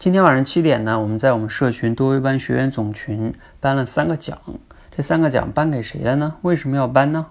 [0.00, 4.38] 今天晚上七点呢，我们在我们社群多维班学员总群颁了三个奖。
[4.96, 6.36] 这三个奖颁给谁了呢？
[6.40, 7.26] 为什么要颁呢？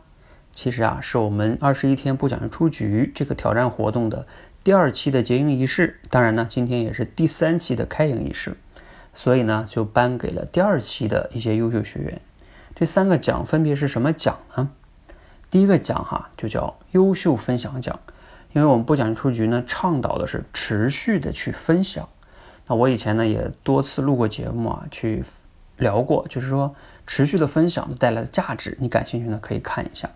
[0.51, 4.27] 其实啊，是我们二十一天不讲出局这个挑战活动的
[4.63, 5.99] 第二期的结营仪式。
[6.11, 8.55] 当然呢，今天也是第三期的开营仪式，
[9.15, 12.21] 所以呢，就颁给了第二期的一些优秀学员。
[12.75, 14.69] 这三个奖分别是什么奖呢？
[15.49, 17.99] 第一个奖哈，就叫优秀分享奖，
[18.53, 22.07] 因为我们不讲出局呢，倡导的是持续的去分享。
[22.69, 25.23] 那我以前呢也多次录过节目啊，去
[25.77, 26.75] 聊过，就是说
[27.07, 30.07] 持续的分享带来的价值，你感兴趣呢可以看一下。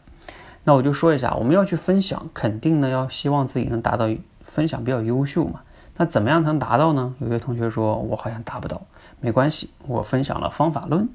[0.64, 4.08] 那我就说一下，我们要去分享，肯定呢要希望自己能达到
[4.42, 5.62] 分享比较优秀嘛。
[5.98, 7.14] 那怎么样才能达到呢？
[7.20, 8.82] 有些同学说我好像达不到，
[9.20, 11.10] 没关系，我分享了方法论。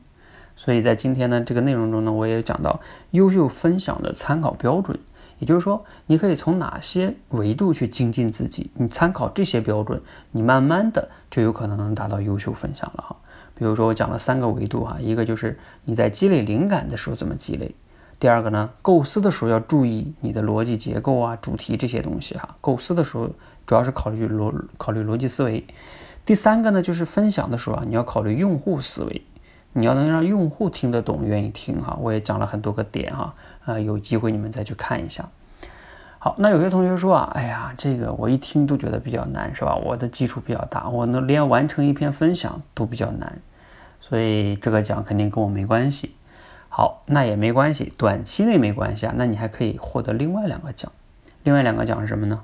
[0.56, 2.80] 所以在今天的这个内容中呢，我也讲到
[3.12, 4.98] 优秀分享的参考标准。
[5.38, 8.70] 也就是说，你可以从哪些维度去精进自己？
[8.74, 10.00] 你参考这些标准，
[10.32, 13.16] 你慢慢的就有可能能达到优秀分享了哈。
[13.54, 17.68] 比如说我讲了三个维度哈，一个就是你在积累灵感的时候怎么积累；
[18.20, 22.56] 第二个呢，构思的时候要注意你的逻辑结构啊、主题这些东西哈。
[22.60, 23.30] 构思的时候
[23.66, 25.62] 主要是考虑逻考虑逻辑思维；
[26.24, 29.22] 第三个呢，就是分享的时候啊，你要考虑用户思维。
[29.78, 33.34] 你要能让用户听得懂、愿意听哈，我也讲了很多个点哈，
[33.64, 35.28] 啊，有机会你们再去看一下。
[36.18, 39.76] 好，那有些同学说啊，哎呀，这个我一听都觉得比较难，是吧？
[39.76, 43.38] 我的基础比较大，我能连完成一篇分享都比较难，
[44.00, 46.16] 所以这个奖肯定跟我没关系。
[46.68, 50.90] 好，那也没关系，短期内没关系啊，那你还可以获得另外两个奖。
[51.44, 52.42] 另外两个奖是什么呢？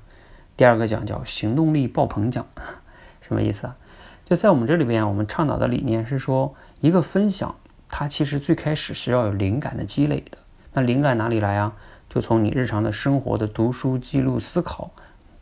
[0.57, 2.47] 第二个奖叫行动力爆棚奖，
[3.21, 3.77] 什么意思啊？
[4.25, 6.55] 就在我们这里边，我们倡导的理念是说，
[6.85, 7.55] 一个分享，
[7.89, 10.37] 它其实最开始是要有灵感的积累的。
[10.75, 11.73] 那灵感哪里来啊？
[12.11, 14.91] 就从你日常的生活的读书、记录、思考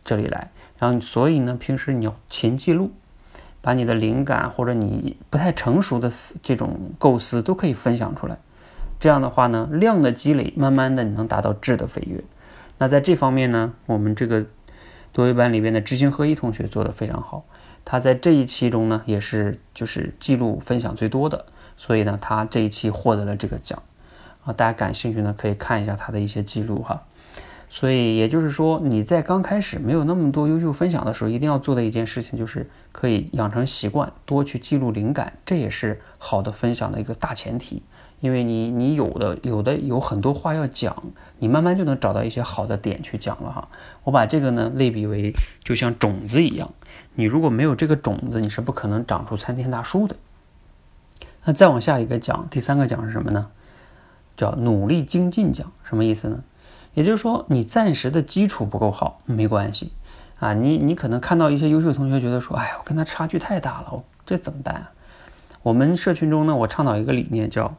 [0.05, 0.53] 这里来。
[0.79, 2.93] 然后，所以呢，平时你要勤记录，
[3.61, 8.39] 把你的灵感或者你不太成熟的思这种构思都可以分享出来。
[9.01, 12.23] 这样的话呢，量的积累，慢慢的你能达到质的飞跃。
[12.79, 14.47] 那在这方面呢，我们这个
[15.11, 17.45] 多维班里边的知行合一同学做的非常好。
[17.85, 23.83] 他在这一期中呢，也是就是记录分享最多的，所以呢，他这一期获得了这个奖
[24.45, 24.53] 啊。
[24.53, 27.03] 大家感兴趣呢，可以看一下他的一些记录哈。
[27.69, 37.83] 所以也就是说，你在刚开始没有那么多优秀分享的时候，一定要做的一件事情就是可以养成习惯，多去记录灵感，这也是好的分享的一个大前提。
[38.21, 41.03] 因为你你有的有的有很多话要讲，
[41.39, 43.69] 你慢慢就能找到一些好的点去讲了哈。
[44.05, 45.33] 我把这个呢类比为
[45.65, 46.71] 就像种子一样。
[47.15, 50.17] 你如果没有这个种子，你是不可能长出参天大树的。
[51.45, 53.49] 那再往下一个讲，第三个讲是什么呢？
[54.37, 56.43] 叫努力精进奖，什么意思呢？
[56.95, 59.93] 也就是说，你暂时的基础不够好，没关系
[60.39, 60.55] 啊。
[60.55, 64.93] 你你可能看到一些优秀同学觉得说，哎呀，我跟他差距太大了，我这怎么办啊？
[65.63, 67.77] 我们社群中呢，我倡导一个理念，叫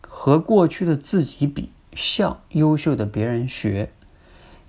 [0.00, 3.92] 和过去的自己比，向优秀的别人学。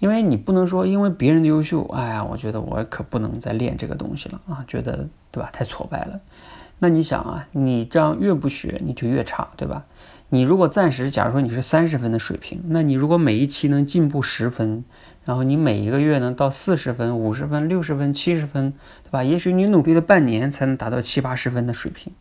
[0.01, 5.47] 因为你不能说因为别人的优秀，哎呀，我觉得我可不能再练这个东西了啊，觉得对吧？
[5.53, 6.19] 太挫败了。
[6.79, 9.85] 那你想啊，你这样越不学，你就越差，对吧？
[10.29, 14.83] 你如果暂时，假如说你是三十分的水平，那你如果每一期能进步十分，
[15.23, 18.73] 然后你每一个月能到四十分、五十分、六十分、七十分，
[19.03, 19.23] 对吧？
[19.23, 22.11] 也许你努力了半年才能达到七八十分的水平，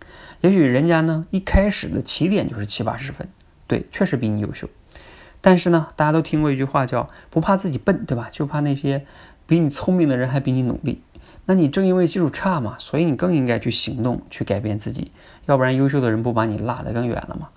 [0.42, 3.26] 也许人家呢一开始的起点就是七八十分，
[3.66, 4.68] 对，确实比你优秀。
[5.40, 8.28] 但是呢，大家都听过一句话叫“不怕自己笨”，对吧？
[8.30, 9.06] 就怕那些
[9.46, 11.02] 比你聪明的人还比你努力。
[11.46, 15.12] 那你正因为基础差嘛，所以你更应该去行动，去改变自己。
[15.46, 17.48] 要不然优秀的人不把你拉得更远了吗？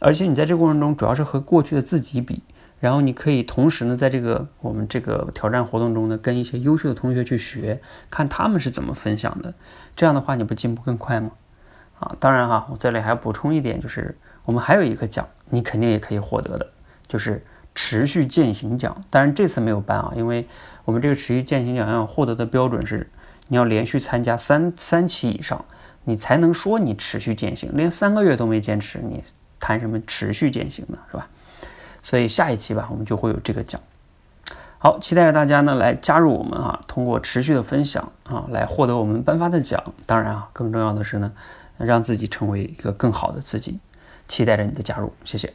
[0.00, 2.42] 而且你在这个过程中，主要是和过去的自己比，
[2.80, 9.54] 然后你可以同时呢，在这个我们这个挑战活动中呢，跟一些优秀的同学去学，看他们是怎么分享的。
[9.94, 11.32] 这样的话，你不进步更快吗？
[11.98, 16.68] 啊，当然哈，我这里还要补充一点，就是我们还有一个奖，你肯定也可以获得的。
[17.08, 20.46] 就是持续践行奖，当然这次没有颁啊，因为
[20.84, 23.10] 我们这个持续践行奖要获得的标准是，
[23.48, 25.64] 你要连续参加三三期以上，
[26.04, 29.24] 你才能说你持续践行，连三个月都没坚持，你
[29.58, 30.98] 谈什么持续践行呢？
[31.10, 31.28] 是吧？
[32.02, 33.80] 所以下一期吧，我们就会有这个奖。
[34.78, 39.82] 好，期待着大家呢来加入我们啊，通过持续的分享啊，来获得我们颁发的奖。
[40.06, 41.32] 当然啊，更重要的是呢，
[41.78, 43.80] 让自己成为一个更好的自己。
[44.28, 45.52] 期待着你的加入，谢谢。